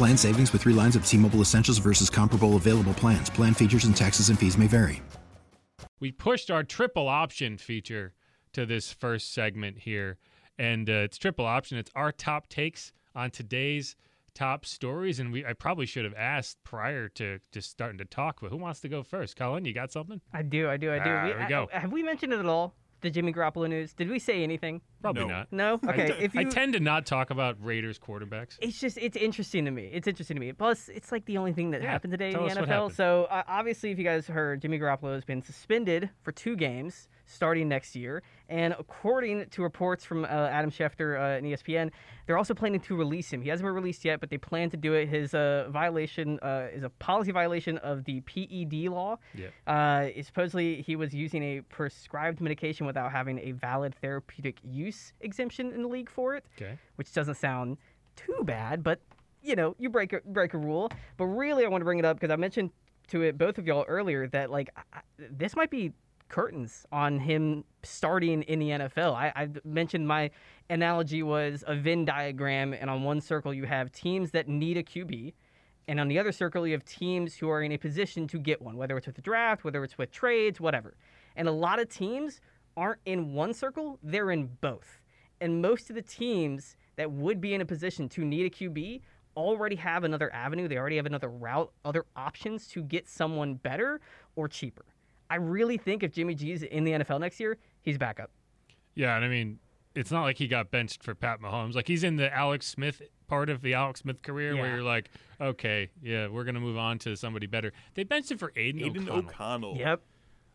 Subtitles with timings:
[0.00, 3.28] Plan savings with three lines of T Mobile Essentials versus comparable available plans.
[3.28, 5.02] Plan features and taxes and fees may vary.
[6.00, 8.14] We pushed our triple option feature
[8.54, 10.16] to this first segment here.
[10.58, 11.76] And uh, it's triple option.
[11.76, 13.94] It's our top takes on today's
[14.32, 15.20] top stories.
[15.20, 18.56] And we I probably should have asked prior to just starting to talk, but who
[18.56, 19.36] wants to go first?
[19.36, 20.22] Cullen, you got something?
[20.32, 21.10] I do, I do, I do.
[21.10, 21.68] Ah, there we go.
[21.72, 22.74] have we mentioned it at all?
[23.02, 23.92] The Jimmy Garoppolo news?
[23.92, 24.80] Did we say anything?
[25.02, 25.28] Probably No.
[25.28, 25.52] not.
[25.52, 25.80] No?
[25.86, 26.06] I Okay.
[26.08, 28.58] t- if you, I tend to not talk about Raiders quarterbacks.
[28.60, 29.88] it's just it's interesting to me.
[29.92, 30.52] It's interesting to me.
[30.52, 32.64] Plus, it's like the only thing that Yeah, happened today in tell the us what
[32.68, 32.72] NFL.
[32.72, 32.94] happened.
[32.94, 37.08] So uh, obviously, if you guys heard, Jimmy Garoppolo has been suspended for two games
[37.26, 38.22] starting next year.
[38.48, 41.92] And according to reports from uh, Adam Schefter uh, and ESPN,
[42.26, 43.40] they're also planning to release him.
[43.40, 45.08] He hasn't been released yet, but they plan to do it.
[45.08, 49.18] His uh, violation uh, is a policy violation of the PED law.
[49.34, 49.46] Yeah.
[49.64, 54.89] Uh, supposedly, he was using a prescribed medication without having a valid therapeutic use
[55.20, 56.78] exemption in the league for it Okay.
[56.96, 57.76] which doesn't sound
[58.16, 59.00] too bad, but
[59.42, 60.90] you know, you break a, break a rule.
[61.16, 62.70] But really, I want to bring it up because I mentioned
[63.08, 65.92] to it both of y'all earlier that like I- this might be
[66.28, 69.14] curtains on him starting in the NFL.
[69.14, 70.30] I, I mentioned my
[70.68, 74.82] analogy was a Venn diagram, and on one circle you have teams that need a
[74.82, 75.32] QB.
[75.88, 78.62] And on the other circle, you have teams who are in a position to get
[78.62, 80.94] one, whether it's with the draft, whether it's with trades, whatever.
[81.34, 82.40] And a lot of teams
[82.80, 85.02] aren't in one circle, they're in both.
[85.40, 89.02] And most of the teams that would be in a position to need a QB
[89.36, 90.66] already have another avenue.
[90.66, 94.00] They already have another route, other options to get someone better
[94.34, 94.84] or cheaper.
[95.28, 98.30] I really think if Jimmy G's in the NFL next year, he's back up.
[98.94, 99.58] Yeah, and I mean,
[99.94, 101.74] it's not like he got benched for Pat Mahomes.
[101.74, 105.10] Like he's in the Alex Smith part of the Alex Smith career where you're like,
[105.40, 107.72] okay, yeah, we're gonna move on to somebody better.
[107.94, 109.18] They benched him for Aiden, Aidan O'Connell.
[109.18, 109.76] O'Connell.
[109.76, 110.02] Yep.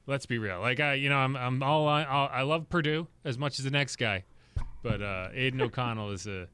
[0.08, 0.60] Let's be real.
[0.60, 1.88] Like I, you know, I'm I'm all.
[1.88, 4.24] All, I love Purdue as much as the next guy,
[4.84, 6.48] but uh, Aidan O'Connell is a.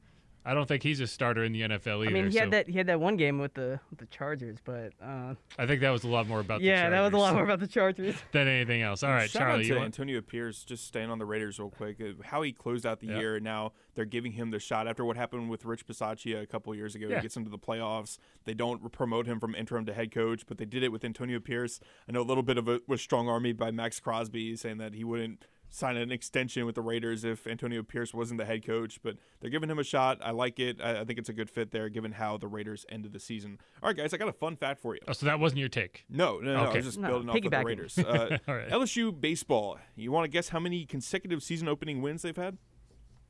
[0.43, 2.05] I don't think he's a starter in the NFL either.
[2.09, 4.57] I mean, he had that he had that one game with the with the Chargers,
[4.63, 6.61] but uh, I think that was a lot more about.
[6.61, 8.15] yeah, the that was a Chargers lot more about the Chargers.
[8.31, 9.03] than anything else.
[9.03, 11.59] All right, Shout Charlie, out you to want, Antonio Pierce, just staying on the Raiders
[11.59, 12.01] real quick.
[12.01, 13.19] uh, How he closed out the Yeah.
[13.19, 16.47] year, and now they're giving him the shot after what happened with Rich Bisaccia a
[16.47, 17.07] couple years ago.
[17.07, 17.17] Yeah.
[17.17, 18.17] He gets into the playoffs.
[18.45, 21.39] They don't promote him from interim to head coach, but they did it with Antonio
[21.39, 21.79] Pierce.
[22.09, 24.95] I know a little bit of it was strong army by Maxx Crosby, saying that
[24.95, 28.99] he wouldn't sign an extension with the Raiders if Antonio Pierce wasn't the head coach,
[29.01, 30.19] but they're giving him a shot.
[30.21, 30.81] I like it.
[30.81, 33.57] I, I think it's a good fit there, given how the Raiders ended the season.
[33.81, 35.01] All right, guys, I got a fun fact for you.
[35.07, 36.03] oh, so that wasn't your take.
[36.09, 36.59] No, no, no.
[36.59, 36.77] I Okay.
[36.79, 37.63] was just No, building off of the.
[37.65, 37.97] Raiders.
[38.05, 38.69] Uh, All right.
[38.69, 39.79] LSU baseball.
[39.95, 42.57] You want to guess how many consecutive season opening wins they've had?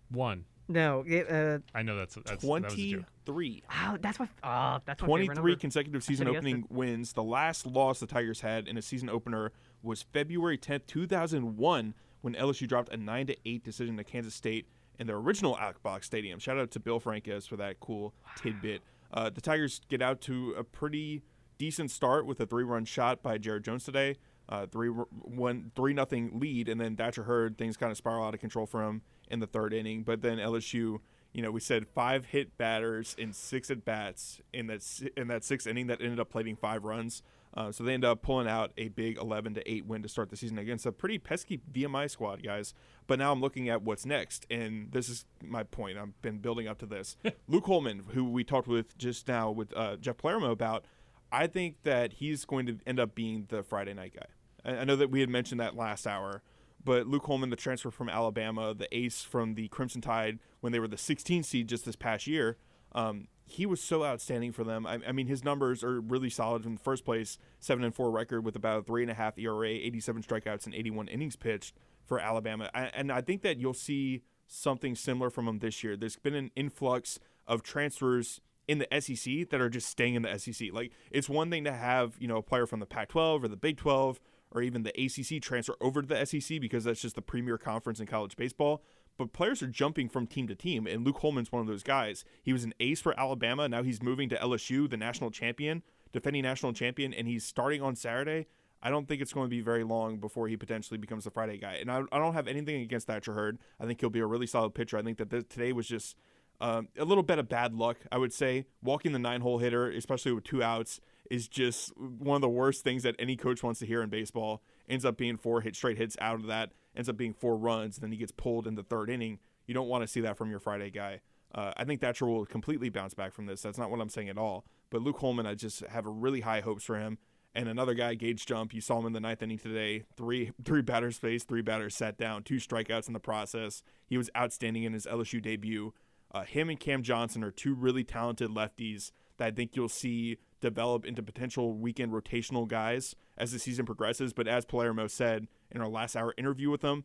[0.10, 0.46] One.
[0.68, 2.64] No, it, uh, I know that's that's that was.
[2.74, 3.64] Twenty-three.
[3.70, 5.56] oh, that's my uh, that's 23 number.
[5.58, 7.14] consecutive season opening wins.
[7.14, 9.52] The last loss the Tigers had in a season opener
[9.84, 14.68] was February 10th, 2001, when LSU dropped a 9 to 8 decision to Kansas State
[15.00, 16.40] in their original Outback Stadium.
[16.40, 18.82] Shout out to Bill Franques for that cool tidbit.
[19.14, 21.24] Uh, the Tigers get out to a pretty
[21.58, 24.16] decent start with a three-run shot by Jared Jones today.
[24.50, 28.34] Uh, three one three nothing lead, and then Thatcher Hurd things kind of spiral out
[28.34, 30.04] of control for him in the third inning.
[30.04, 31.00] But then LSU,
[31.32, 34.84] you know, we said five hit batters in six at bats in that
[35.16, 37.24] in that sixth inning that ended up plating five runs.
[37.54, 40.30] Uh, so they end up pulling out a big 11 to 8 win to start
[40.30, 42.74] the season against a pretty pesky VMI squad, guys.
[43.08, 45.98] But now I'm looking at what's next, and this is my point.
[45.98, 47.18] I've been building up to this.
[47.48, 50.86] Luke Holman, who we talked with just now with uh, Jeff Palermo about,
[51.32, 54.72] I think that he's going to end up being the Friday night guy.
[54.72, 56.42] I, I know that we had mentioned that last hour,
[56.84, 60.80] but Luke Holman, the transfer from Alabama, the ace from the Crimson Tide when they
[60.80, 62.58] were the 16 seed just this past year,
[62.94, 64.88] um, he was so outstanding for them.
[64.88, 67.38] I, I mean, his numbers are really solid in the first place.
[67.60, 70.74] Seven and four record with about a three and a half ERA, 87 strikeouts, and
[70.74, 71.76] 81 innings pitched
[72.06, 72.70] for Alabama.
[72.74, 75.98] I, and I think that you'll see something similar from him this year.
[75.98, 80.38] There's been an influx of transfers in the SEC that are just staying in the
[80.38, 80.70] SEC.
[80.72, 83.58] Like it's one thing to have, you know, a player from the Pac-12 or the
[83.58, 84.20] Big 12
[84.52, 88.00] or even the ACC transfer over to the SEC because that's just the premier conference
[88.00, 88.82] in college baseball.
[89.18, 92.26] But players are jumping from team to team, and Luke Holman's one of those guys.
[92.42, 93.70] He was an ace for Alabama.
[93.70, 97.96] Now he's moving to LSU, the national champion, defending national champion, and he's starting on
[97.96, 98.48] Saturday.
[98.84, 101.58] I don't think it's going to be very long before he potentially becomes the Friday
[101.58, 101.74] guy.
[101.76, 103.60] And I, I don't have anything against Thatcher Hurd.
[103.80, 104.98] I think he'll be a really solid pitcher.
[104.98, 106.16] I think that this, today was just
[106.60, 108.66] um, a little bit of bad luck, I would say.
[108.82, 111.00] Walking the nine hole hitter, especially with two outs,
[111.30, 114.64] is just one of the worst things that any coach wants to hear in baseball.
[114.90, 117.98] Ends up being four hit straight hits out of that, ends up being four runs,
[117.98, 119.40] then he gets pulled in the third inning.
[119.66, 121.22] You don't want to see that from your Friday guy.
[121.54, 123.62] Uh, I think Thatcher will completely bounce back from this.
[123.62, 124.66] That's not what I'm saying at all.
[124.90, 127.18] But Luke Holman, I just have a really high hopes for him.
[127.54, 130.04] And another guy, Gage Jump, you saw him in the ninth inning today.
[130.16, 133.84] Three three batters faced, three batters sat down, two strikeouts in the process.
[134.08, 135.94] He was outstanding in his LSU debut.
[136.34, 140.38] Uh, him and Cam Johnson are two really talented lefties that I think you'll see
[140.62, 144.34] develop into potential weekend rotational guys as the season progresses.
[144.34, 147.04] But as Palermo said in our last hour interview with him,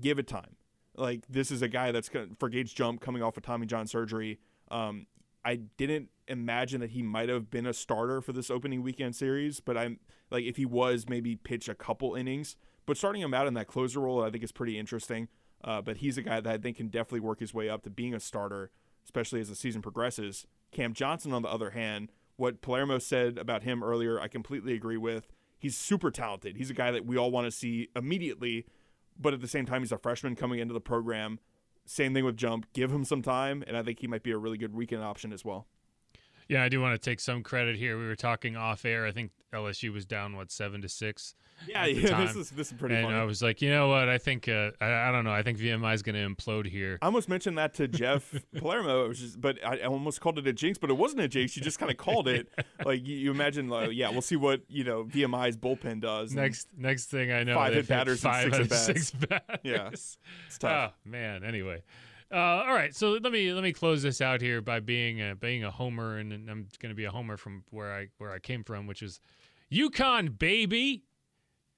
[0.00, 0.56] give it time.
[0.96, 4.38] Like this is a guy that's for Gage Jump coming off of Tommy John surgery.
[4.70, 5.06] Um,
[5.44, 9.60] I didn't imagine that he might have been a starter for this opening weekend series,
[9.60, 12.56] but I'm like if he was, maybe pitch a couple innings.
[12.86, 15.28] But starting him out in that closer role, I think is pretty interesting.
[15.62, 17.90] Uh, but he's a guy that I think can definitely work his way up to
[17.90, 18.70] being a starter,
[19.04, 20.46] especially as the season progresses.
[20.72, 24.96] Cam Johnson, on the other hand, what Palermo said about him earlier, I completely agree
[24.96, 25.32] with.
[25.58, 26.56] He's super talented.
[26.56, 28.66] He's a guy that we all want to see immediately,
[29.18, 31.38] but at the same time, he's a freshman coming into the program.
[31.86, 32.66] Same thing with Jump.
[32.72, 35.32] Give him some time, and I think he might be a really good weekend option
[35.32, 35.66] as well.
[36.48, 37.98] Yeah, I do want to take some credit here.
[37.98, 39.06] We were talking off air.
[39.06, 41.34] I think LSU was down what seven to six.
[41.66, 42.24] Yeah, yeah.
[42.24, 42.96] This is this is pretty.
[42.96, 43.16] And funny.
[43.16, 44.08] I was like, you know what?
[44.08, 45.32] I think uh, I, I don't know.
[45.32, 46.98] I think VMI is going to implode here.
[47.00, 50.78] I almost mentioned that to Jeff Palermo, just, but I almost called it a jinx.
[50.78, 51.56] But it wasn't a jinx.
[51.56, 52.48] You just kind of called it.
[52.84, 56.34] Like you, you imagine, like, yeah, we'll see what you know VMI's bullpen does.
[56.34, 59.60] Next next thing I know, five hit batters, five and six, six batters.
[59.62, 60.18] Yeah, it's
[60.58, 60.92] tough.
[60.92, 61.44] Oh man.
[61.44, 61.82] Anyway.
[62.34, 65.36] Uh, all right, so let me let me close this out here by being a,
[65.36, 68.40] being a homer, and, I'm going to be a homer from where I where I
[68.40, 69.20] came from, which is
[69.70, 71.04] UConn baby,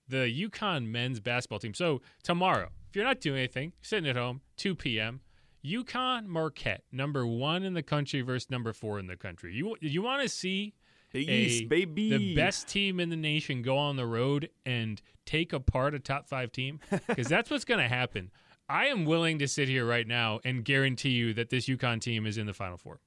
[0.09, 1.75] the UConn men's basketball team.
[1.75, 5.21] So tomorrow, if you're not doing anything, sitting at home, 2 p.m.
[5.63, 9.53] UConn Marquette, number one in the country versus number four in the country.
[9.53, 10.73] You you want to see
[11.15, 12.09] a- East, baby.
[12.11, 16.27] the best team in the nation go on the road and take apart a top
[16.27, 18.31] five team because that's what's going to happen.
[18.69, 22.27] I am willing to sit here right now and guarantee you that this UConn team
[22.27, 23.01] is in the Final Four.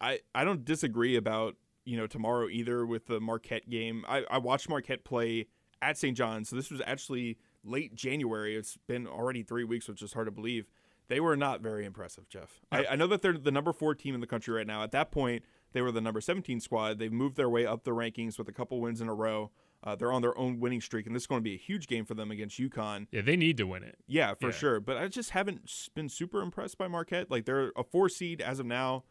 [0.00, 4.04] I, I don't disagree about you know tomorrow either with the Marquette game.
[4.08, 5.46] I, I watched Marquette play
[5.82, 6.16] at St.
[6.16, 8.56] John's, so this was actually late January.
[8.56, 10.66] It's been already three weeks, which is hard to believe.
[11.08, 12.60] They were not very impressive, Jeff.
[12.72, 14.82] I, I know that they're the number four team in the country right now.
[14.82, 16.98] At that point, they were the number 17 squad.
[16.98, 19.52] They've moved their way up the rankings with a couple wins in a row.
[19.86, 21.86] Uh, they're on their own winning streak, and this is going to be a huge
[21.86, 23.06] game for them against UConn.
[23.12, 23.96] Yeah, they need to win it.
[24.08, 24.52] Yeah, for Yeah.
[24.52, 24.80] sure.
[24.80, 27.30] But I just haven't been super impressed by Marquette.
[27.30, 29.04] Like they're a four seed as of now.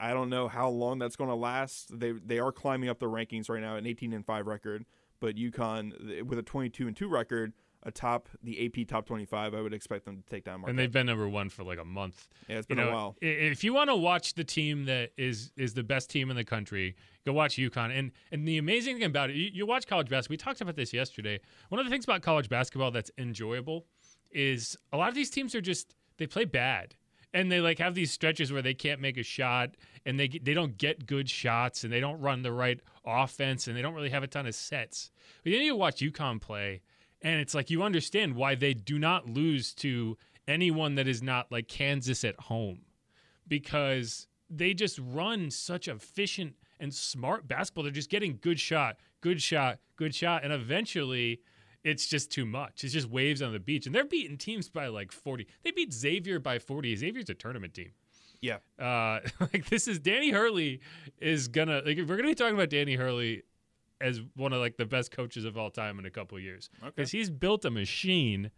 [0.00, 1.96] I don't know how long that's going to last.
[2.00, 4.84] They they are climbing up the rankings right now, an 18 and five record.
[5.20, 7.52] But UConn with a 22 and two record,
[7.84, 10.70] atop the AP top 25, I would expect them to take down Marquette.
[10.70, 12.28] And they've been number one for like a month.
[12.48, 13.16] yeah, it's been know, a while.
[13.20, 16.44] If you want to watch the team that is is the best team in the
[16.44, 16.96] country,
[17.26, 17.96] go watch UConn.
[17.96, 20.34] And and the amazing thing about it, you, you watch college basketball.
[20.34, 21.40] We talked about this yesterday.
[21.68, 23.86] One of the things about college basketball that's enjoyable
[24.30, 26.94] is a lot of these teams are just they play bad.
[27.34, 29.70] And they like have these stretches where they can't make a shot,
[30.04, 33.76] and they they don't get good shots, and they don't run the right offense, and
[33.76, 35.10] they don't really have a ton of sets.
[35.42, 36.82] But then you watch UConn play,
[37.22, 40.16] and it's like you understand why they do not lose to
[40.48, 42.80] anyone that is not like Kansas at home
[43.48, 47.84] because they just run such efficient and smart basketball.
[47.84, 51.40] They're just getting good shot, good shot, good shot, and eventually
[51.84, 52.84] it's just too much.
[52.84, 55.46] It's just waves on the beach, and they're beating teams by like forty.
[55.64, 56.94] They beat Xavier by forty.
[56.96, 57.92] Xavier's a tournament team.
[58.40, 60.80] Yeah, Uh, like this is Danny Hurley
[61.20, 63.42] is gonna like if we're gonna be talking about Danny Hurley
[64.02, 66.68] as one of like the best coaches of all time in a couple of years
[66.84, 68.50] because he's built a machine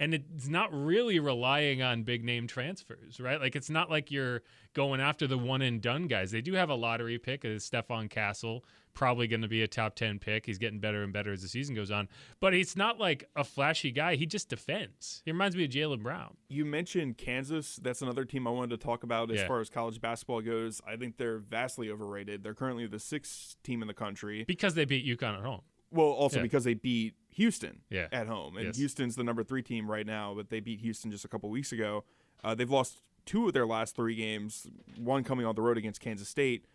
[0.00, 3.40] and it's not really relying on big name transfers, right?
[3.40, 4.42] Like it's not like you're
[4.74, 6.30] going after the one and done guys.
[6.30, 9.68] They do have a lottery pick, uh, is Stephon Castle, probably going to be a
[9.68, 10.46] top 10 pick.
[10.46, 12.08] He's getting better and better as the season goes on,
[12.40, 14.16] but he's not like a flashy guy.
[14.16, 15.22] He just defends.
[15.24, 16.36] He reminds me of Jaylen Brown.
[16.48, 17.76] you mentioned Kansas.
[17.76, 19.46] That's another team I wanted to talk about as Yeah.
[19.46, 20.80] far as college basketball goes.
[20.86, 22.42] I think they're vastly overrated.
[22.42, 24.44] They're currently the sixth team in the country.
[24.46, 25.62] Because they beat UConn at home.
[25.92, 26.42] Well, also Yeah.
[26.42, 28.08] because they beat Houston Yeah.
[28.12, 28.76] at home, and Yes.
[28.78, 31.72] Houston's the number three team right now, but they beat Houston just a couple weeks
[31.72, 32.04] ago.
[32.42, 36.00] Uh, they've lost two of their last three games, one coming on the road against
[36.00, 36.66] Kansas State,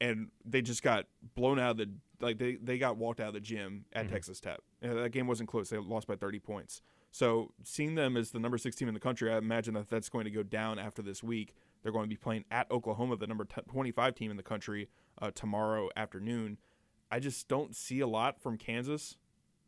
[0.00, 1.90] and they just got blown out of the
[2.20, 4.60] like they, they got walked out of the gym at Texas Tech.
[4.80, 5.68] And that game wasn't close.
[5.68, 6.80] They lost by 30 points.
[7.10, 10.08] So seeing them as the number six team in the country, I imagine that that's
[10.08, 11.52] going to go down after this week.
[11.82, 14.88] They're going to be playing at Oklahoma, the number t- 25 team in the country,
[15.20, 16.56] uh, tomorrow afternoon.
[17.10, 19.16] I just don't see a lot from Kansas.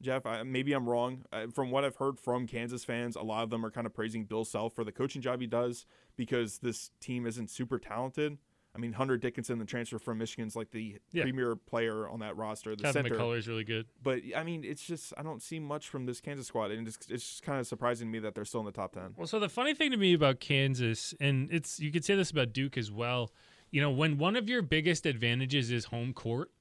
[0.00, 1.24] Jeff, I, maybe I'm wrong.
[1.32, 3.92] Uh, from what I've heard from Kansas fans, a lot of them are kind of
[3.94, 8.38] praising Bill Self for the coaching job he does because this team isn't super talented.
[8.76, 11.22] I mean, Hunter Dickinson, the transfer from Michigan's like the Yeah.
[11.24, 13.16] premier player on that roster, the Kevin center.
[13.16, 13.86] McCullar's really good.
[14.00, 16.98] But I mean, it's just I don't see much from this Kansas squad, and it's,
[17.08, 19.14] it's just kind of surprising to me that they're still in the top ten.
[19.16, 22.30] Well, so the funny thing to me about Kansas, and it's you could say this
[22.30, 23.32] about Duke as well.
[23.72, 26.52] You know, when one of your biggest advantages is home court,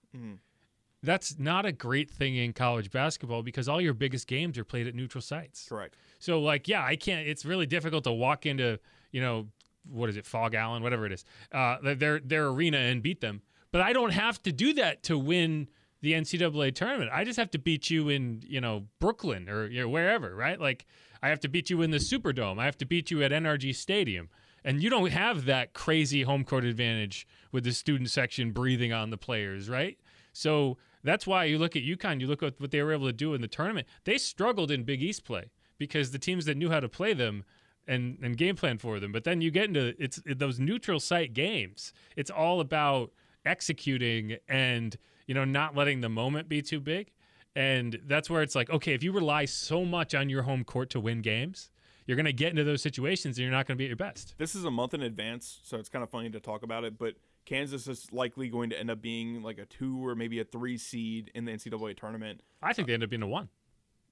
[1.03, 4.87] that's not a great thing in college basketball because all your biggest games are played
[4.87, 5.67] at neutral sites.
[5.69, 5.95] Correct.
[6.19, 7.27] So, like, yeah, I can't.
[7.27, 8.79] It's really difficult to walk into,
[9.11, 9.47] you know,
[9.89, 13.41] what is it, Phog Allen, whatever it is, uh, their their arena and beat them.
[13.71, 15.69] But I don't have to do that to win
[16.01, 17.11] the NCAA tournament.
[17.13, 20.59] I just have to beat you in, you know, Brooklyn or you know, wherever, right?
[20.59, 20.85] Like,
[21.21, 22.59] I have to beat you in the Superdome.
[22.59, 24.29] I have to beat you at NRG Stadium.
[24.63, 29.11] And you don't have that crazy home court advantage with the student section breathing on
[29.11, 29.97] the players, right?
[30.37, 33.13] So that's why you look at UConn, you look at what they were able to
[33.13, 33.87] do in the tournament.
[34.03, 37.43] They struggled in Big East play because the teams that knew how to play them
[37.87, 39.11] and, and game plan for them.
[39.11, 41.93] But then you get into it's those neutral site games.
[42.15, 43.11] It's all about
[43.45, 47.11] executing and you know not letting the moment be too big.
[47.55, 50.91] And that's where it's like, okay, if you rely so much on your home court
[50.91, 51.71] to win games,
[52.05, 53.97] you're going to get into those situations and you're not going to be at your
[53.97, 54.35] best.
[54.37, 56.99] This is a month in advance, so it's kind of funny to talk about it.
[56.99, 57.15] But
[57.47, 60.77] Kansas is likely going to end up being like a two or maybe a three
[60.77, 62.41] seed in the NCAA tournament.
[62.61, 63.47] I think they end up being a one.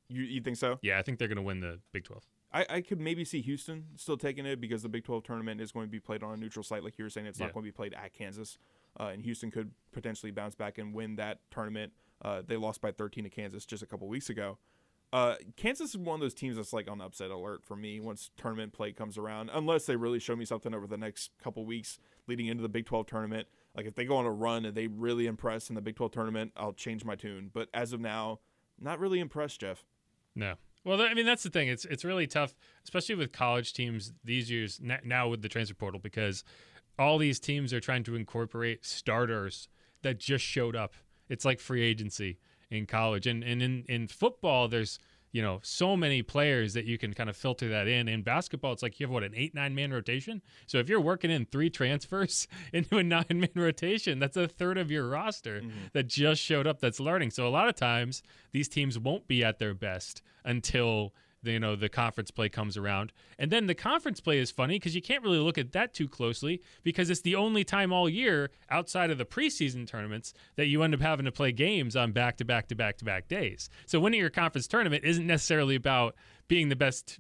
[0.08, 0.80] You you think so?
[0.82, 2.24] Yeah, I think they're going to win the Big 12.
[2.54, 5.74] I, I could maybe see Houston still taking it because the Big 12 tournament is
[5.74, 7.28] going to be played on a neutral site, like you were saying.
[7.28, 7.48] It's Yeah.
[7.48, 8.58] not going to be played at Kansas,
[9.00, 11.92] uh, and Houston could potentially bounce back and win that tournament.
[12.22, 14.58] Uh, they lost by 13 to Kansas just a couple weeks ago.
[15.16, 18.32] Uh, Kansas is one of those teams that's like on upset alert for me once
[18.36, 22.00] tournament play comes around, unless they really show me something over the next couple weeks
[22.28, 23.48] leading into the Big 12 tournament.
[23.78, 26.12] Like if they go on a run and they really impress in the Big 12
[26.12, 27.50] tournament, I'll change my tune.
[27.54, 28.42] But as of now,
[28.78, 29.86] not really impressed, Jeff.
[30.36, 30.56] No.
[30.84, 31.70] Well, I mean that's the thing.
[31.70, 32.54] It's it's really tough,
[32.84, 36.44] especially with college teams these years now with the transfer portal because
[37.00, 39.70] all these teams are trying to incorporate starters
[40.02, 40.94] that just showed up.
[41.30, 42.38] It's like free agency
[42.70, 45.00] in college, and and in in football, there's
[45.32, 48.08] you know so many players that you can kind of filter that in.
[48.08, 50.42] In basketball, it's like you have what an eight nine man rotation.
[50.66, 54.78] So if you're working in three transfers into a nine man rotation, that's a third
[54.78, 55.70] of your roster mm-hmm.
[55.94, 57.32] that just showed up that's learning.
[57.32, 61.14] So a lot of times these teams won't be at their best until
[61.46, 64.96] you know the conference play comes around and then the conference play is funny because
[64.96, 68.50] you can't really look at that too closely because it's the only time all year
[68.70, 72.38] outside of the preseason tournaments that you end up having to play games on back
[72.38, 76.16] to back to back to back days so winning your conference tournament isn't necessarily about
[76.48, 77.20] being the best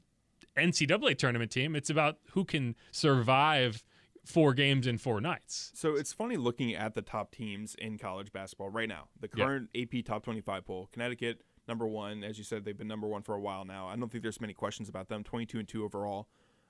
[0.57, 3.83] ncaa tournament team it's about who can survive
[4.23, 8.31] four games in four nights So it's funny looking at the top teams in college
[8.33, 9.09] basketball right now.
[9.19, 9.45] The Yeah.
[9.45, 10.89] current AP top 25 poll.
[10.91, 13.87] Connecticut number 1, as you said they've been number 1 for a while now.
[13.87, 15.23] I don't think there's many questions about them.
[15.23, 16.27] 22 and 2 overall.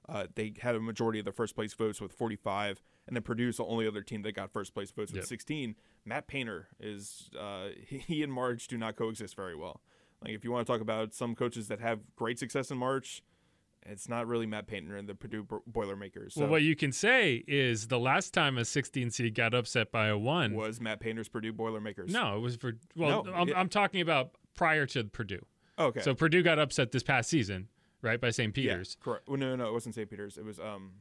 [0.07, 3.57] Uh, they had a majority of the first place votes with 45, and then Purdue's
[3.57, 5.25] the only other team that got first place votes with Yep.
[5.27, 5.75] 16.
[6.05, 9.81] Matt Painter is uh, he and March do not coexist very well.
[10.23, 13.23] Like if you want to talk about some coaches that have great success in March,
[13.87, 16.33] it's not really Matt Painter and the Purdue Boilermakers.
[16.35, 19.91] So well what you can say is the last time a 16 seed got upset
[19.91, 22.11] by a one was Matt Painter's Purdue Boilermakers.
[22.11, 22.73] No, it was for.
[22.95, 25.45] Well, No, I'm, it- I'm talking about prior to Purdue.
[25.77, 26.01] Okay.
[26.01, 27.67] So Purdue got upset this past season,
[28.01, 28.53] right, by St.
[28.53, 28.97] Peter's.
[28.99, 29.27] Yeah, correct.
[29.27, 30.09] Well, no, no, it wasn't St.
[30.09, 30.37] Peter's.
[30.37, 30.91] It was um.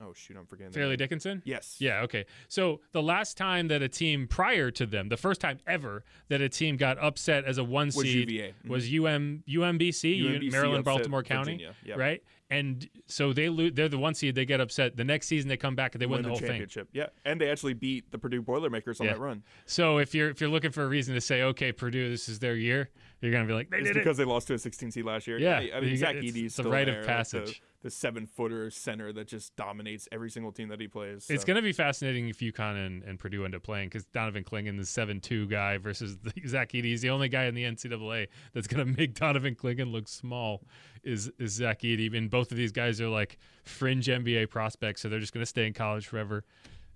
[0.00, 0.72] Oh shoot, I'm forgetting.
[0.72, 0.96] Fairleigh.
[0.96, 1.40] Dickinson.
[1.44, 1.76] Yes.
[1.78, 2.00] Yeah.
[2.02, 2.26] Okay.
[2.48, 6.40] So the last time that a team prior to them, the first time ever that
[6.40, 8.54] a team got upset as a one Was seed UVA.
[8.66, 11.96] Was UM UMBC, UMBC Maryland Baltimore County, Yep.
[11.96, 12.22] right?
[12.50, 13.72] And so they lose.
[13.74, 14.34] they're the one seed.
[14.34, 14.96] They get upset.
[14.96, 16.48] The next season they come back and they win, Win the the whole thing.
[16.48, 16.88] championship.
[16.92, 19.14] Yeah, and they actually beat the Purdue Boilermakers on Yeah.
[19.14, 19.42] that run.
[19.66, 22.38] So if you're if you're looking for a reason to say, okay, Purdue, this is
[22.40, 22.90] their year,
[23.22, 24.00] you're gonna be like, they It's did it.
[24.00, 25.38] because they lost to a 16 seed last year.
[25.38, 27.60] Yeah, I mean Zach Edey's still rite of there, like passage.
[27.60, 31.26] the, the seven footer center that just dominates every single team that he plays.
[31.28, 34.42] It's going to be fascinating if UConn and, and Purdue end up playing because Donovan
[34.42, 36.84] Clingan, the seven two guy, versus the, Zach Edey.
[36.84, 40.62] He's the only guy in the NCAA that's going to make Donovan Clingan look small.
[41.04, 42.16] Is is Zach Edey?
[42.16, 45.46] And both of these guys are like fringe NBA prospects, so they're just going to
[45.46, 46.42] stay in college forever.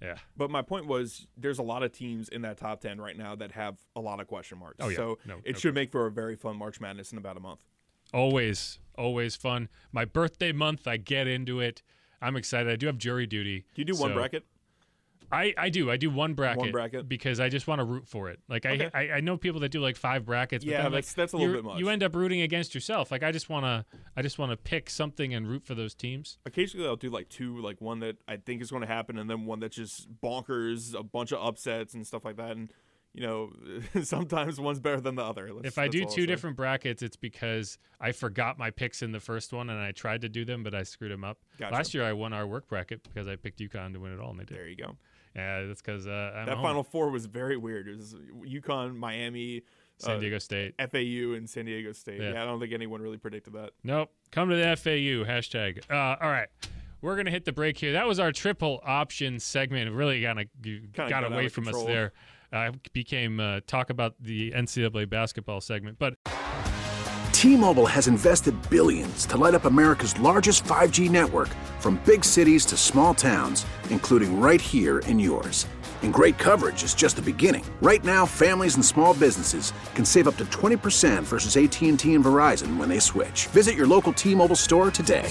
[0.01, 0.17] Yeah.
[0.39, 3.35] But my point was, there's a lot of teams in that top 10 right now
[3.35, 4.77] that have a lot of question marks.
[4.81, 4.97] Oh, yeah.
[4.97, 7.41] So No- it no should make for a very fun March Madness in about a
[7.41, 7.65] month.
[8.13, 9.69] Always, always fun.
[9.93, 11.83] My birthday month, I get into it.
[12.21, 12.73] I'm excited.
[12.73, 13.65] I do have jury duty.
[13.75, 14.45] Do you do one bracket?
[15.31, 15.91] I, I do.
[15.91, 16.59] I do one bracket.
[16.59, 17.07] one bracket?
[17.07, 18.41] because I just want to root for it.
[18.49, 18.89] Like Okay.
[18.95, 20.65] I, I I know people that do like five brackets.
[20.65, 21.79] But Yeah, then, like, that's- that's a little bit much.
[21.79, 23.11] You end up rooting against yourself.
[23.11, 23.85] Like I just want to
[24.17, 26.39] I just want to pick something and root for those teams.
[26.47, 29.29] Occasionally, I'll do like two, like one that I think is going to happen, and
[29.29, 32.53] then one that's just bonkers, a bunch of upsets and stuff like that.
[32.53, 32.73] And
[33.21, 33.51] you know,
[34.03, 35.47] sometimes one's better than the other.
[35.47, 39.21] That's- if I do two different brackets, it's because I forgot my picks in the
[39.21, 41.39] first one and I tried to do them, but I screwed them up.
[41.59, 41.75] Gotcha.
[41.75, 44.31] Last year I won our work bracket because I picked UConn to win it all,
[44.31, 44.57] and they did.
[44.57, 44.97] there you go.
[45.35, 46.63] Yeah, that's because uh, that home.
[46.63, 47.87] Final Four was very weird.
[47.87, 49.63] It was UConn, Miami,
[49.99, 50.75] San uh, Diego State.
[50.79, 52.21] FAU, and San Diego State.
[52.21, 52.33] Yeah.
[52.33, 52.43] Yeah.
[52.43, 53.71] I don't think anyone really predicted that.
[53.85, 54.11] Nope.
[54.33, 55.83] Come to the FAU hashtag.
[55.91, 56.49] Uh, all right.
[57.01, 57.93] We're gonna hit the break here.
[57.93, 59.93] That was our triple option segment.
[59.93, 62.13] Really kind of got, got away from us there.
[62.53, 66.15] Uh, became uh, talk about the NCAA basketball segment, but
[67.33, 72.77] T-Mobile has invested billions to light up America's largest 5G network from big cities to
[72.77, 75.67] small towns, including right here in yours.
[76.03, 77.65] And great coverage is just the beginning.
[77.81, 82.77] Right now, families and small businesses can save up to 20% versus AT&T and Verizon
[82.77, 83.47] when they switch.
[83.49, 85.31] Visit your local T-Mobile store today.